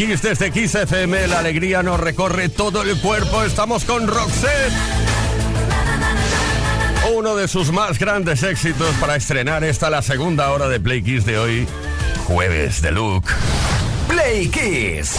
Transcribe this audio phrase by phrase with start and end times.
[0.00, 1.26] Desde este Kiss FM.
[1.28, 3.42] La alegría nos recorre todo el cuerpo.
[3.42, 4.72] Estamos con Roxette.
[7.14, 11.26] Uno de sus más grandes éxitos para estrenar esta la segunda hora de Play Kiss
[11.26, 11.68] de hoy,
[12.26, 13.28] jueves de Luke.
[14.08, 15.16] Play Kiss.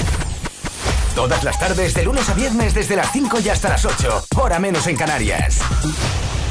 [1.13, 4.58] Todas las tardes, de lunes a viernes, desde las 5 y hasta las 8, hora
[4.58, 5.59] menos en Canarias.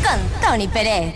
[0.03, 1.15] Con Tony Pérez.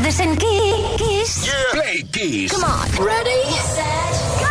[0.00, 1.50] Tardes en Kiss.
[1.72, 2.52] Play Kiss.
[2.52, 2.88] Come on.
[3.04, 3.84] Ready, set,
[4.40, 4.46] go.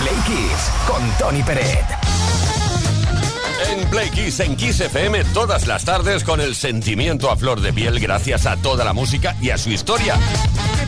[0.00, 1.84] Play Kiss con Tony Peret.
[3.70, 7.72] En Play Kiss, en Kiss FM, todas las tardes con el sentimiento a flor de
[7.72, 10.18] piel gracias a toda la música y a su historia.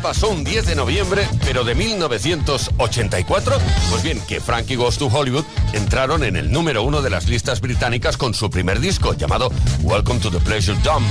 [0.07, 3.59] ¿Qué pasó un 10 de noviembre, pero de 1984?
[3.91, 7.61] Pues bien, que Frankie Goes to Hollywood entraron en el número uno de las listas
[7.61, 9.51] británicas con su primer disco, llamado
[9.83, 11.09] Welcome to the Pleasure Dome,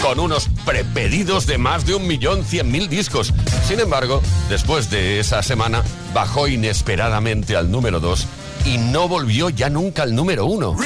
[0.00, 3.34] con unos prepedidos de más de un millón cien mil discos.
[3.66, 5.82] Sin embargo, después de esa semana,
[6.14, 8.24] bajó inesperadamente al número 2
[8.66, 10.76] y no volvió ya nunca al número uno.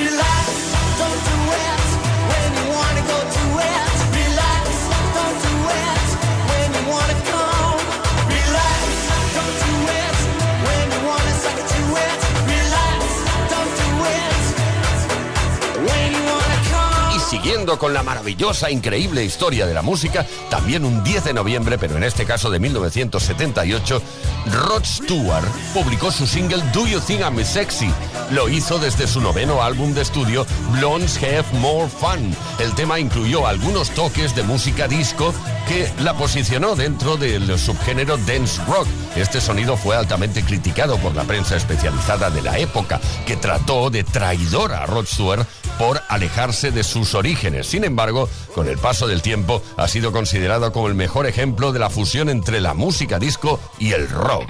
[17.42, 21.96] Siguiendo con la maravillosa, increíble historia de la música, también un 10 de noviembre, pero
[21.96, 24.00] en este caso de 1978,
[24.46, 25.44] Rod Stewart
[25.74, 27.90] publicó su single Do You Think I'm Sexy.
[28.30, 32.32] Lo hizo desde su noveno álbum de estudio Blondes Have More Fun.
[32.60, 35.34] El tema incluyó algunos toques de música disco
[35.66, 38.86] que la posicionó dentro del subgénero dance rock.
[39.16, 44.04] Este sonido fue altamente criticado por la prensa especializada de la época, que trató de
[44.04, 45.44] traidor a Rod Stewart
[45.76, 47.31] por alejarse de sus orígenes.
[47.62, 51.78] Sin embargo, con el paso del tiempo ha sido considerado como el mejor ejemplo de
[51.78, 54.48] la fusión entre la música disco y el rock.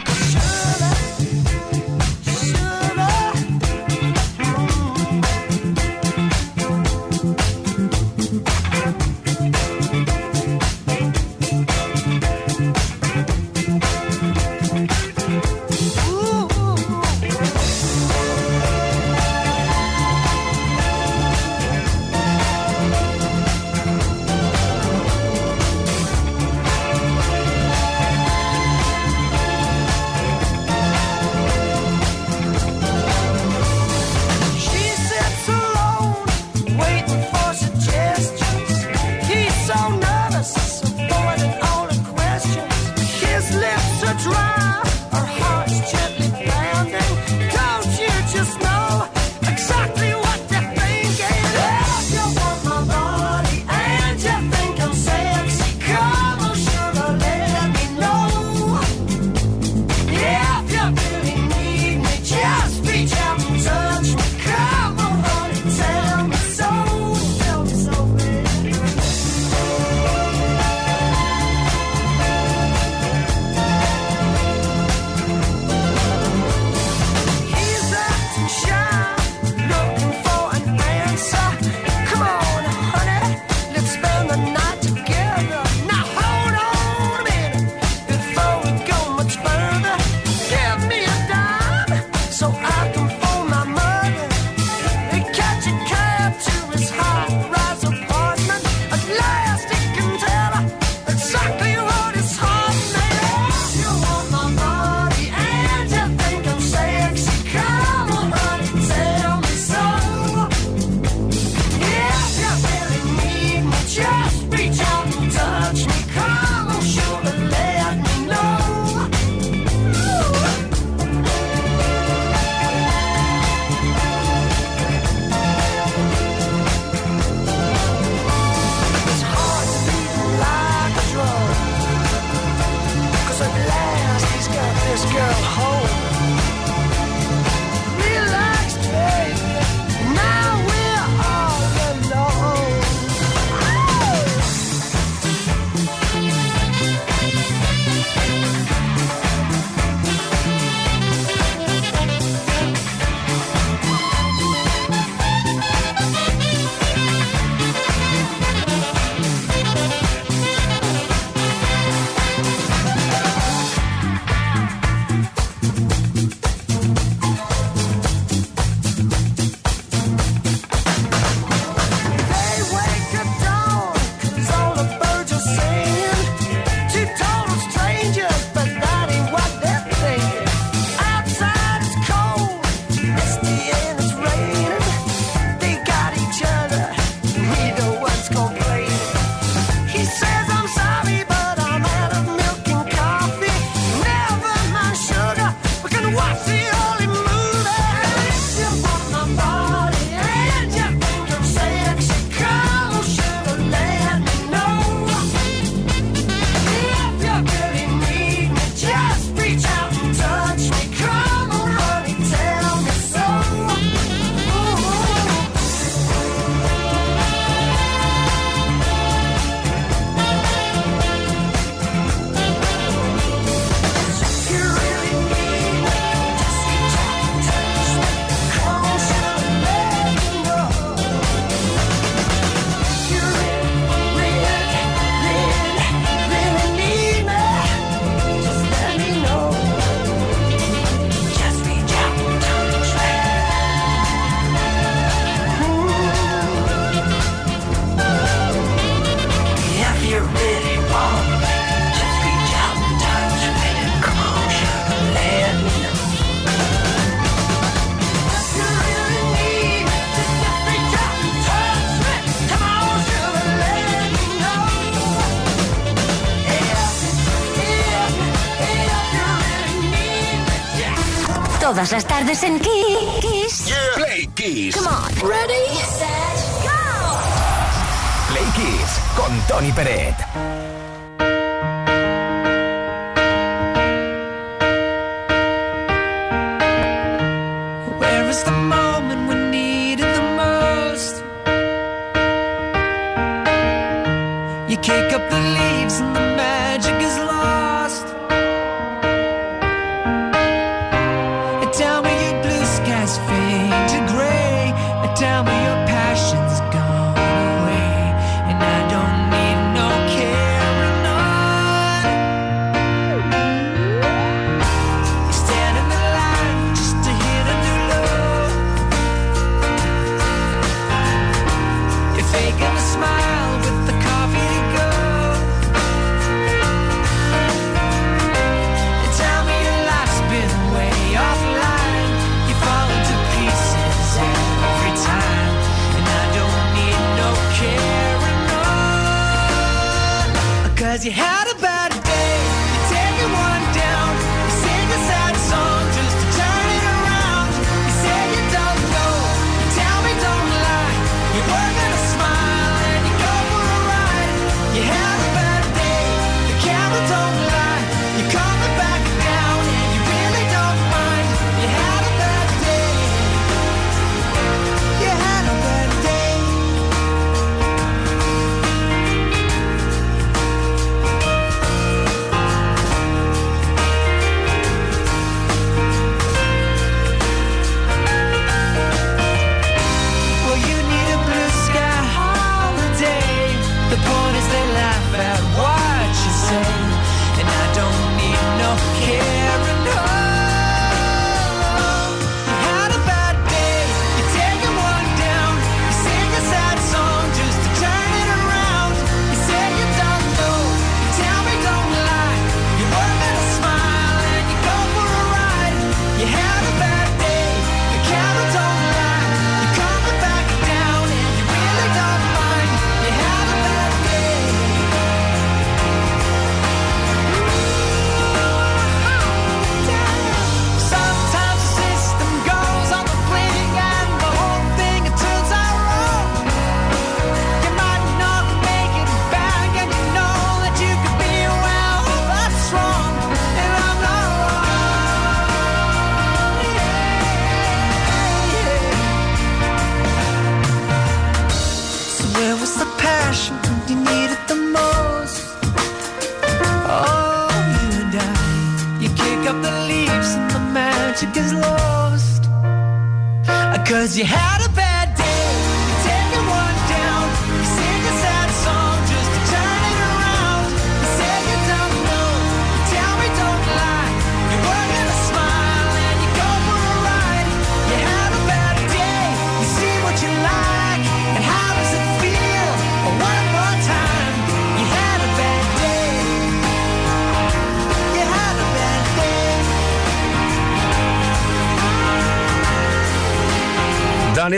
[294.72, 297.71] You kick up the leaves and the magic is lost.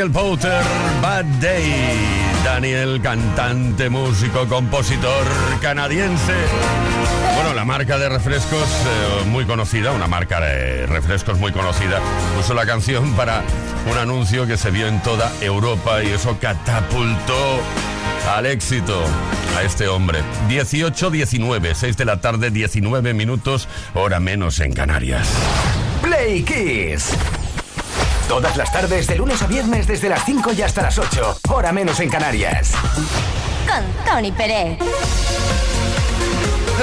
[0.04, 0.62] Daniel Powter,
[1.00, 1.72] Bad Day.
[2.44, 5.24] Daniel, cantante, músico, compositor
[5.62, 6.34] canadiense.
[7.34, 12.00] Bueno, la marca de refrescos eh, muy conocida, una marca de refrescos muy conocida,
[12.36, 13.42] puso la canción para
[13.90, 17.60] un anuncio que se vio en toda Europa y eso catapultó
[18.36, 19.02] al éxito
[19.56, 20.20] a este hombre.
[20.50, 25.26] 18-19, 6 de la tarde, 19 minutos, hora menos en Canarias.
[26.02, 27.16] Play Kiss.
[28.28, 31.38] Todas las tardes, de lunes a viernes, desde las 5 y hasta las 8.
[31.50, 32.72] Hora menos en Canarias.
[33.68, 34.78] Con Tony Pérez.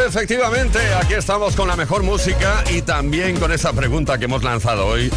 [0.08, 4.88] Efectivamente, aquí estamos con la mejor música y también con esa pregunta que hemos lanzado
[4.88, 5.12] hoy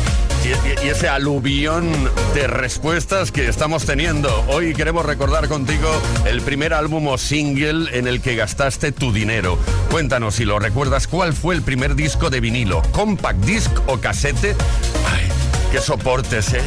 [0.45, 1.93] y, y- y ese aluvión
[2.35, 4.45] de respuestas que estamos teniendo.
[4.49, 5.89] Hoy queremos recordar contigo
[6.27, 9.59] el primer álbum o single en el que gastaste tu dinero.
[9.91, 12.83] Cuéntanos si lo recuerdas, ¿cuál fue el primer disco de vinilo?
[12.93, 14.57] ¿Compact disc o casete?
[15.15, 15.29] Ay,
[15.75, 16.61] qué soportes, ¿eh?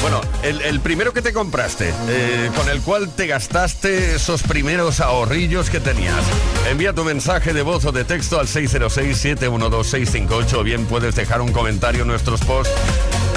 [0.00, 5.70] Bueno, el, primero que te compraste, eh, con el cual te gastaste esos primeros ahorrillos
[5.70, 6.24] que tenías.
[6.68, 11.52] Envía tu mensaje de voz o de texto al 606-712-658 o bien puedes dejar un
[11.52, 12.74] comentario en nuestros posts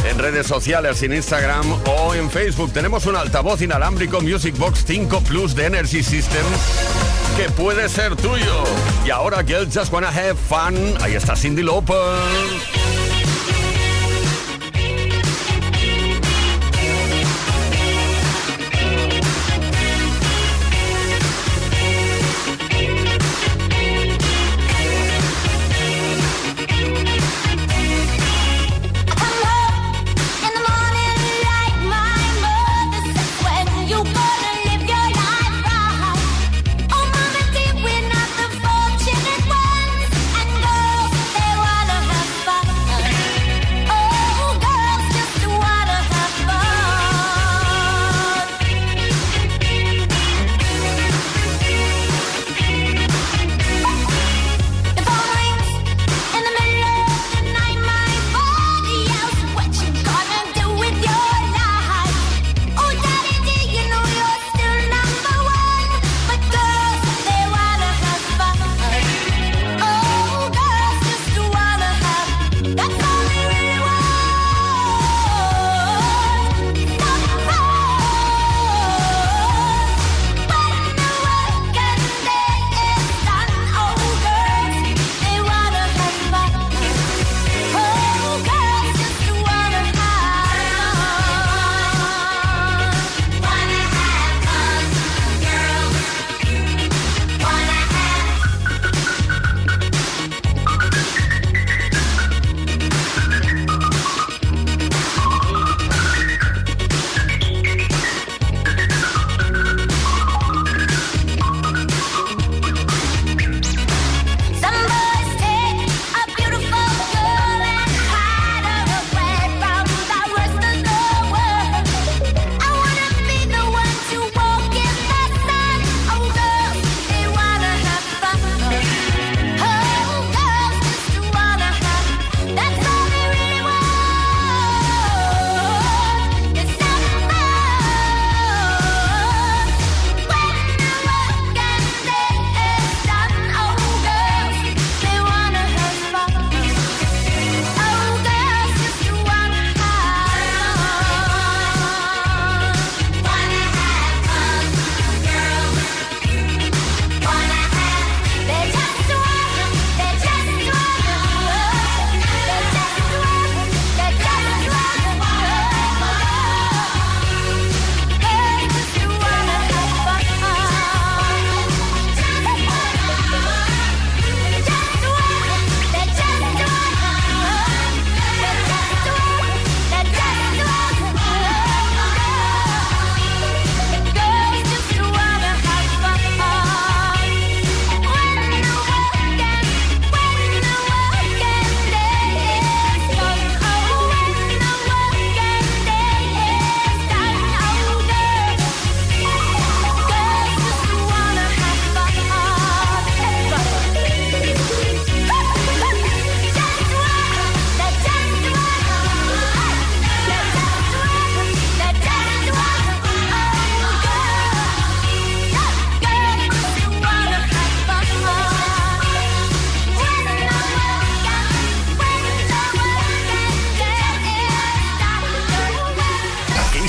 [0.09, 2.73] en redes sociales, en Instagram o en Facebook.
[2.73, 6.45] Tenemos un altavoz inalámbrico Music Box 5 Plus de Energy System
[7.37, 8.63] que puede ser tuyo.
[9.05, 11.95] Y ahora el Just Wanna Have Fun, ahí está Cindy Lauper.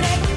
[0.00, 0.31] Me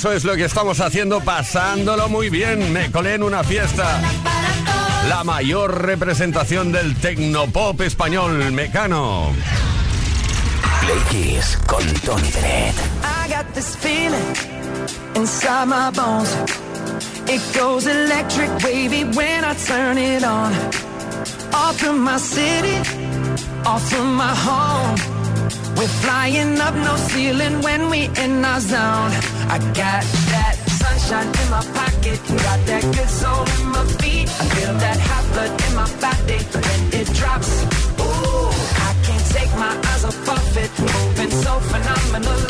[0.00, 2.72] Eso es lo que estamos haciendo, pasándolo muy bien.
[2.72, 4.00] Me colé en una fiesta.
[5.10, 9.30] La mayor representación del tecnopop español, Mecano.
[10.80, 12.74] Play Kiss con Tony Bennett.
[13.04, 14.34] I got this feeling
[15.16, 16.34] inside my bones.
[17.28, 20.54] It goes electric wavy when I turn it on.
[21.52, 22.78] Off from my city,
[23.66, 24.96] off from my home.
[25.76, 29.39] We're flying up no ceiling when we in our zone.
[29.50, 34.28] I got that sunshine in my pocket, got that good soul in my feet.
[34.30, 37.66] I feel that hot blood in my body when it drops.
[37.98, 38.46] Ooh,
[38.86, 42.49] I can't take my eyes off of it, moving so phenomenally.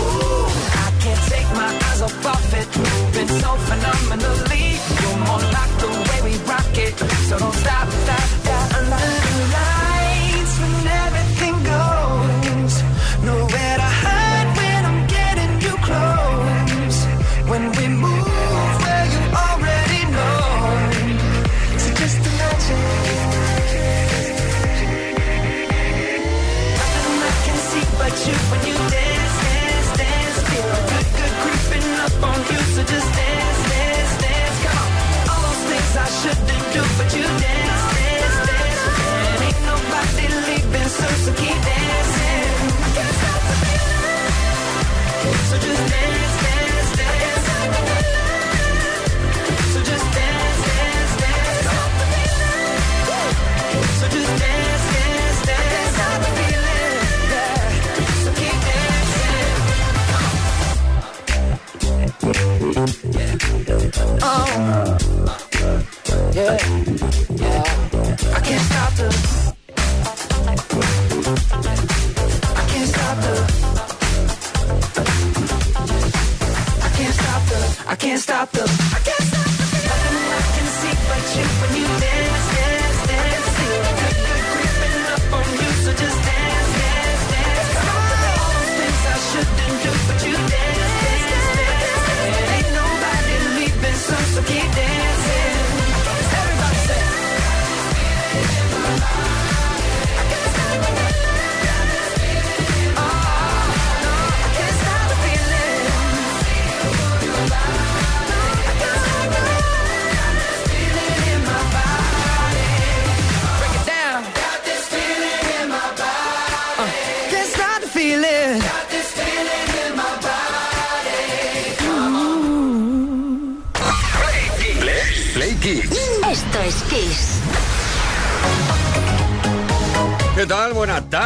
[0.85, 2.67] I can't take my eyes off of it,
[3.41, 4.65] so phenomenally.
[5.01, 6.93] You're more like the way we rock it,
[7.27, 8.60] so don't stop, stop, stop.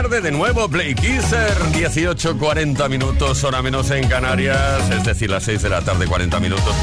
[0.09, 1.51] De nuevo, Play Kisser.
[1.73, 6.75] 18.40 minutos, hora menos en Canarias, es decir, las 6 de la tarde, 40 minutos.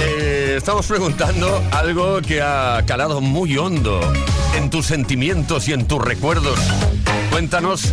[0.00, 4.00] Eh, estamos preguntando algo que ha calado muy hondo
[4.56, 6.58] en tus sentimientos y en tus recuerdos.
[7.36, 7.92] Cuéntanos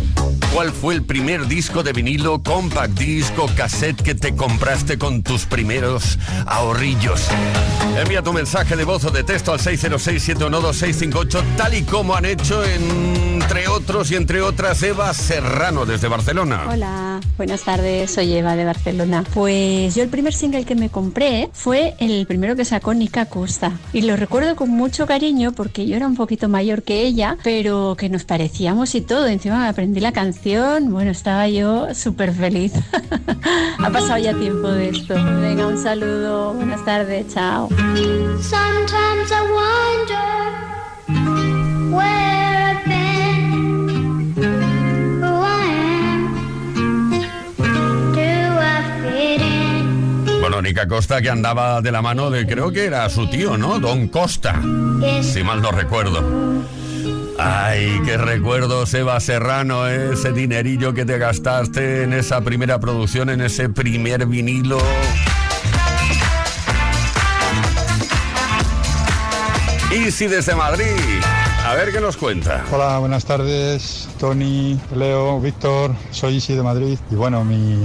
[0.54, 5.44] cuál fue el primer disco de vinilo, compact disco, cassette que te compraste con tus
[5.44, 7.28] primeros ahorrillos.
[7.98, 12.64] Envía tu mensaje de voz o de texto al 606-712-658, tal y como han hecho
[12.64, 16.64] entre otros y entre otras Eva Serrano desde Barcelona.
[16.68, 19.24] Hola, buenas tardes, soy Eva de Barcelona.
[19.34, 23.72] Pues yo el primer single que me compré fue el primero que sacó Nika Costa
[23.92, 27.94] y lo recuerdo con mucho cariño porque yo era un poquito mayor que ella, pero
[27.98, 29.33] que nos parecíamos y todo.
[29.34, 32.72] Encima me aprendí la canción, bueno, estaba yo súper feliz.
[33.78, 35.14] ha pasado ya tiempo de esto.
[35.40, 37.68] Venga, un saludo, buenas tardes, chao.
[37.68, 40.20] Sometimes I wonder
[41.90, 44.34] where I've been,
[45.20, 45.66] who I
[45.98, 46.38] am.
[48.14, 48.20] Do
[48.60, 50.40] I fit in?
[50.40, 53.80] Bueno, Nica Costa que andaba de la mano de, creo que era su tío, ¿no?
[53.80, 54.62] Don Costa,
[55.18, 56.22] Is si mal no recuerdo.
[57.46, 63.42] Ay, qué recuerdos, Eva Serrano, ese dinerillo que te gastaste en esa primera producción, en
[63.42, 64.78] ese primer vinilo.
[69.90, 70.86] Y si desde Madrid,
[71.66, 72.64] a ver qué nos cuenta.
[72.72, 77.76] Hola, buenas tardes, Tony, Leo, Víctor, soy Isi de Madrid y bueno, mi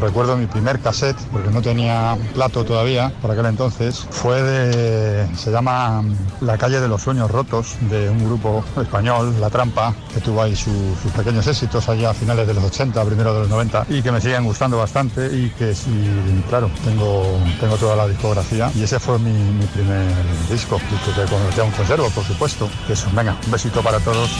[0.00, 5.50] recuerdo mi primer cassette, porque no tenía plato todavía por aquel entonces, fue de, se
[5.50, 6.02] llama
[6.40, 10.54] La calle de los sueños rotos, de un grupo español, La Trampa, que tuvo ahí
[10.56, 14.02] su- sus pequeños éxitos allá a finales de los 80, primero de los 90, y
[14.02, 15.90] que me siguen gustando bastante y que sí,
[16.48, 19.32] claro, tengo, tengo toda la discografía y ese fue mi,
[19.74, 20.06] primer
[20.50, 22.68] disco, que convertí a un conservo, por supuesto.
[22.88, 24.30] Eso, venga, un besito para todos.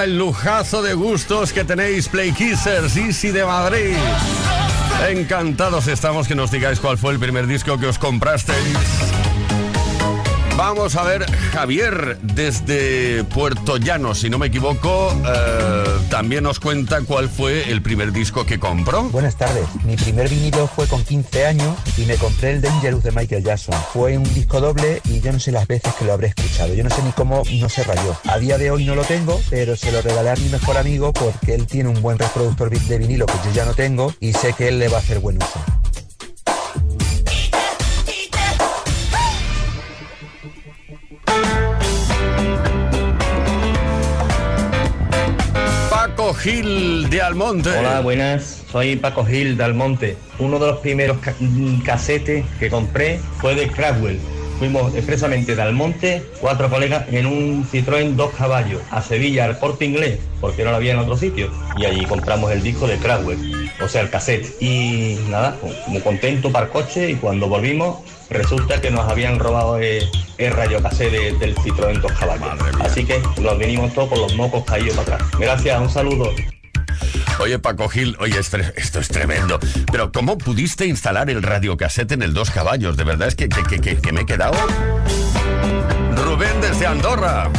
[0.00, 3.94] El lujazo de gustos que tenéis, Play Kissers, Easy de Madrid.
[5.08, 9.21] Encantados estamos que nos digáis cuál fue el primer disco que os comprasteis.
[10.56, 17.00] Vamos a ver, Javier, desde Puerto Llano, si no me equivoco, eh, también nos cuenta
[17.00, 19.04] cuál fue el primer disco que compró.
[19.04, 19.66] Buenas tardes.
[19.84, 23.74] Mi primer vinilo fue con 15 años y me compré el Dangerous de Michael Jackson.
[23.92, 26.74] Fue un disco doble y yo no sé las veces que lo habré escuchado.
[26.74, 28.14] Yo no sé ni cómo no se rayó.
[28.28, 31.14] A día de hoy no lo tengo, pero se lo regalé a mi mejor amigo
[31.14, 34.52] porque él tiene un buen reproductor de vinilo que yo ya no tengo y sé
[34.52, 35.60] que él le va a hacer buen uso.
[46.42, 47.70] Gil de Almonte.
[47.70, 48.64] Hola, buenas.
[48.68, 50.16] Soy Paco Gil de Almonte.
[50.40, 54.18] Uno de los primeros mm, casetes que compré fue de Cradwell.
[54.62, 59.84] Fuimos expresamente de Almonte, cuatro colegas, en un Citroën dos caballos, a Sevilla, al corte
[59.84, 61.50] inglés, porque no lo había en otro sitio.
[61.76, 64.46] Y allí compramos el disco de Cradwell, o sea, el cassette.
[64.62, 65.56] Y nada,
[65.88, 67.10] muy contento para el coche.
[67.10, 70.08] Y cuando volvimos, resulta que nos habían robado el,
[70.38, 72.46] el rayo cassette de- del Citroën dos caballos.
[72.82, 75.30] Así que nos venimos todos con los mocos caídos para atrás.
[75.40, 76.30] Gracias, un saludo.
[77.42, 78.56] Oye, Paco Gil, oye, esto,
[79.00, 79.58] es tremendo.
[79.90, 82.96] Pero ¿cómo pudiste instalar el radiocasete en el Dos Caballos?
[82.96, 84.54] De verdad es que, que- que- que me he quedado...
[86.24, 87.50] Rubén desde Andorra.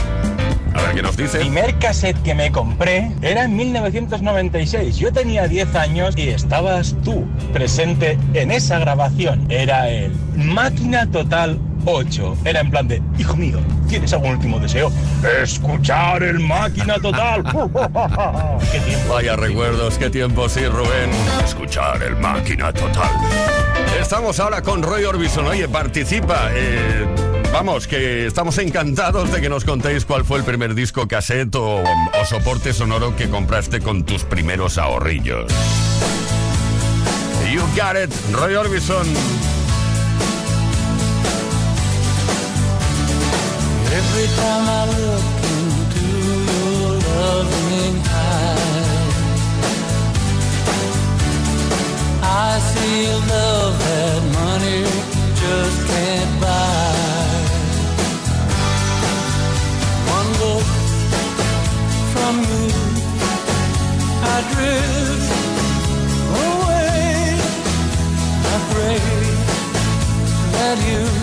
[0.76, 1.39] A ver qué nos dice.
[1.39, 4.97] primer cassette que me compré era en 1996.
[4.97, 9.45] Yo tenía 10 años y estabas tú presente en esa grabación.
[9.49, 12.38] Era el Máquina Total 8.
[12.45, 13.59] Era en plan de, hijo mío,
[13.89, 14.91] ¿tienes algún último deseo?
[15.41, 17.43] Escuchar el Máquina Total.
[18.71, 19.13] ¡Qué tiempo!
[19.13, 21.09] Vaya recuerdos, qué tiempo, sí, Rubén.
[21.43, 23.11] Escuchar el máquina total.
[23.99, 25.45] Estamos ahora con Roy Orbison.
[25.47, 26.49] Oye, participa.
[26.53, 27.05] eh,
[27.54, 31.84] vamos, que estamos encantados de que nos contéis cuál fue el primer disco cassette o,
[32.28, 35.51] soporte sonoro que compraste con tus primeros ahorrillos.
[37.54, 39.06] You got it, Roy Orbison.
[43.93, 45.24] Every time I look
[45.54, 46.06] into
[46.49, 49.14] your loving eyes,
[52.24, 54.84] I see love that money
[55.36, 57.12] just can't buy.
[60.44, 60.60] trouble
[62.14, 62.68] from you.
[64.24, 65.32] I drift
[66.46, 67.38] away.
[68.46, 69.00] I pray
[70.52, 71.22] that you.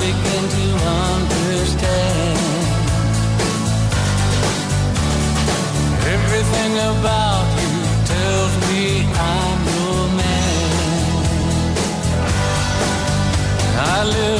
[0.00, 0.66] begin to
[1.12, 2.38] understand
[6.14, 7.74] everything about you
[8.12, 8.84] tells me
[9.14, 10.70] I'm your man.
[13.76, 14.39] I live.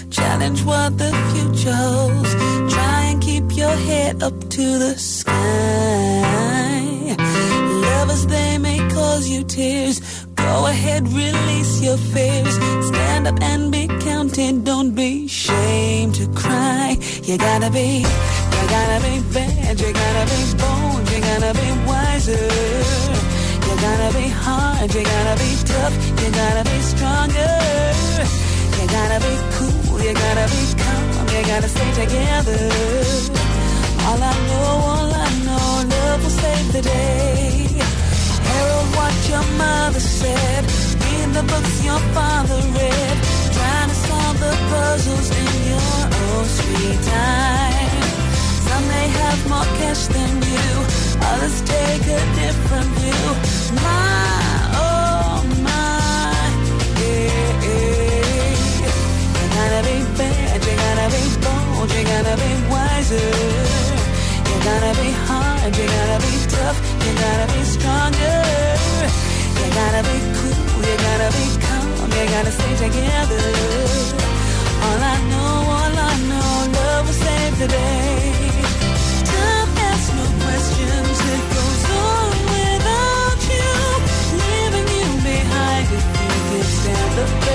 [0.11, 2.33] Challenge what the future holds.
[2.73, 5.31] Try and keep your head up to the sky.
[7.85, 10.25] Lovers, they may cause you tears.
[10.35, 12.55] Go ahead, release your fears.
[12.87, 14.63] Stand up and be counted.
[14.65, 16.97] Don't be ashamed to cry.
[17.23, 19.79] You gotta be, you gotta be bad.
[19.79, 21.09] You gotta be bold.
[21.11, 22.47] You gotta be wiser.
[23.65, 27.55] You gotta be hard, you gotta be tough, you gotta be stronger.
[28.77, 29.60] You gotta be cool,
[30.03, 32.61] you gotta be calm, you gotta stay together.
[34.07, 37.67] All I know, all I know, love will save the day.
[38.49, 40.63] Harold, what your mother said,
[41.01, 43.17] read the books your father read,
[43.57, 48.01] trying to solve the puzzles in your own sweet time.
[48.67, 50.69] Some may have more cash than you,
[51.31, 53.27] others take a different view.
[53.83, 54.60] My,
[59.81, 63.29] gotta be bad, you gotta be bold, you gotta be wiser.
[64.49, 68.37] You gotta be hard, you gotta be tough, you gotta be stronger.
[69.57, 73.45] You gotta be cool, you gotta be calm, you gotta stay together.
[74.85, 78.33] All I know, all I know, love will save the day.
[79.31, 83.73] Time asks no questions, it goes on without you,
[84.41, 87.50] leaving you behind if you can stand the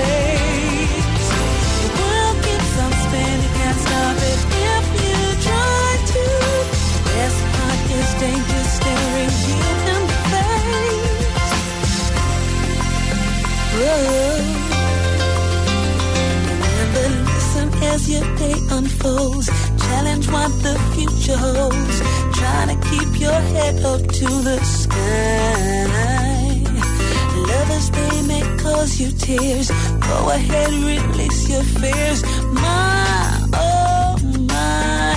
[30.37, 32.21] ahead, release your fears.
[32.53, 34.15] My, oh
[34.53, 35.15] my,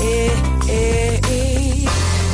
[0.00, 0.32] eh,
[0.68, 1.84] eh, eh.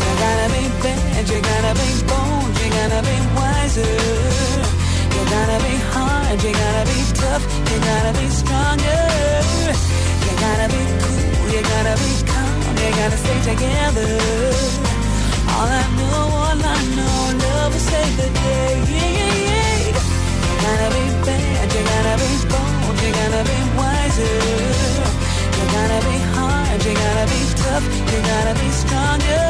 [0.03, 3.95] You gotta be bad, you gotta be bold, you gotta be wiser.
[5.14, 9.03] You gotta be hard, you gotta be tough, you gotta be stronger.
[10.25, 14.12] You gotta be cool, you gotta be calm, you gotta stay together.
[15.55, 18.73] All I know, all I know, love will save the day.
[20.43, 21.01] You gotta be
[22.03, 24.36] gotta be bold, you gotta be wiser.
[25.57, 29.46] You gotta be hard, you gotta be tough, you gotta be stronger.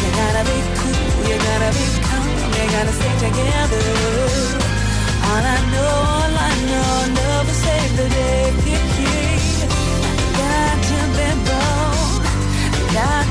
[0.00, 2.26] You gotta be cool, you gotta be calm,
[2.56, 3.84] you gotta stay together.
[5.28, 8.44] All I know, all I know, will save the day.
[9.04, 9.68] Yeah.
[10.40, 12.22] Got to be bold,
[12.96, 13.25] got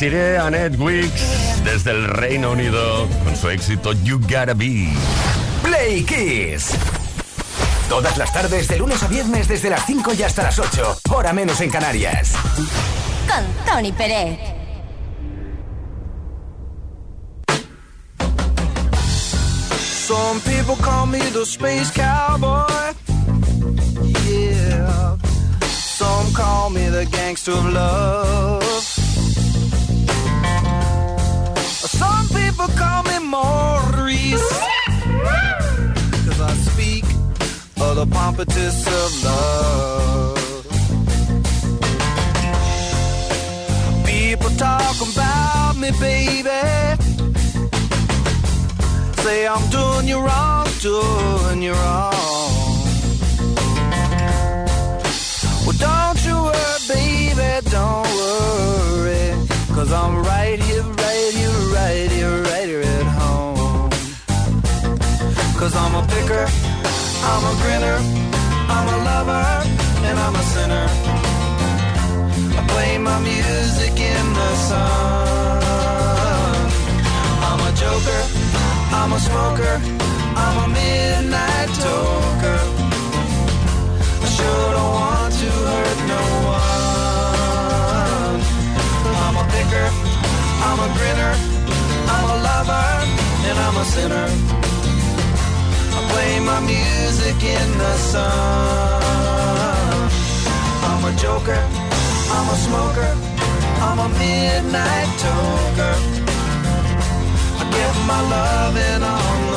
[0.00, 4.88] Desiree Annette Wicks desde el Reino Unido con su éxito You Gotta Be.
[5.62, 6.70] Play Kiss.
[7.86, 11.00] Todas las tardes, de lunes a viernes, desde las 5 y hasta las 8.
[11.10, 12.32] Hora menos en Canarias.
[13.28, 14.38] Con Tony Pérez.
[20.06, 22.94] Some people call me the space cowboy.
[24.26, 25.18] Yeah.
[25.68, 28.89] Some call me the gangster of love.
[32.02, 34.50] Some people call me Maurice.
[36.24, 37.04] Cause I speak
[37.84, 40.36] of the pompatus of love.
[44.06, 46.60] People talk about me, baby.
[49.22, 52.14] Say I'm doing you wrong, doing you wrong.
[55.66, 59.39] Well, don't you worry, baby, don't worry.
[59.74, 63.90] Cause I'm right here, right here, right here, right here at home.
[65.58, 66.46] Cause I'm a picker,
[67.30, 67.98] I'm a grinner,
[68.76, 69.46] I'm a lover,
[70.08, 70.86] and I'm a sinner.
[72.58, 75.60] I play my music in the sun.
[77.48, 78.22] I'm a joker,
[78.92, 79.49] I'm a smoker,
[93.80, 94.28] a sinner.
[95.96, 99.00] I play my music in the sun.
[100.88, 101.62] I'm a joker,
[102.36, 103.10] I'm a smoker,
[103.86, 105.96] I'm a midnight toker.
[107.60, 109.49] I get my loving on the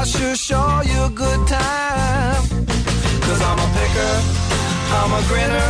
[0.00, 2.42] I sure show you a good time.
[3.20, 4.14] Cause I'm a picker,
[4.96, 5.68] I'm a grinner,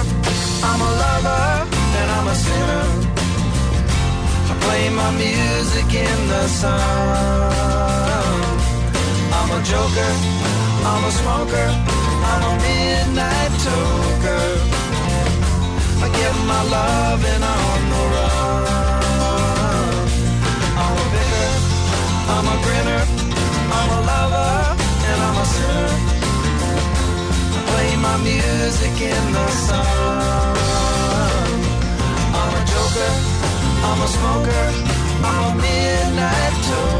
[0.70, 1.66] I'm a lover,
[1.99, 2.87] and I'm a sinner.
[4.51, 6.78] I play my music in the sun.
[9.35, 10.12] I'm a joker,
[10.91, 11.68] I'm a smoker,
[12.31, 14.47] I'm a midnight toker.
[16.05, 16.62] I get my
[17.43, 17.70] on the
[28.71, 30.57] music in the sun.
[32.39, 33.12] I'm a joker,
[33.89, 34.64] I'm a smoker,
[35.29, 37.00] I'm a midnight toker.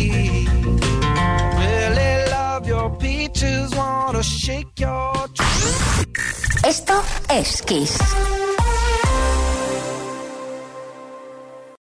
[6.63, 7.97] Esto es Kiss.